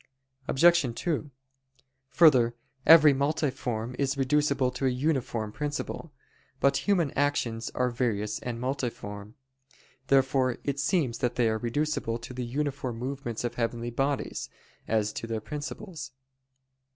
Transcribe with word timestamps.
Obj. 0.47 0.81
2: 0.99 1.29
Further, 2.09 2.55
every 2.87 3.13
multiform 3.13 3.95
is 3.99 4.17
reducible 4.17 4.71
to 4.71 4.87
a 4.87 4.89
uniform 4.89 5.51
principle. 5.51 6.11
But 6.59 6.77
human 6.89 7.11
actions 7.11 7.69
are 7.75 7.91
various 7.91 8.39
and 8.39 8.59
multiform. 8.59 9.35
Therefore 10.07 10.57
it 10.63 10.79
seems 10.79 11.19
that 11.19 11.35
they 11.35 11.47
are 11.49 11.59
reducible 11.59 12.17
to 12.17 12.33
the 12.33 12.43
uniform 12.43 12.97
movements 12.97 13.43
of 13.43 13.53
heavenly 13.53 13.91
bodies, 13.91 14.49
as 14.87 15.13
to 15.13 15.27
their 15.27 15.39
principles. 15.39 16.09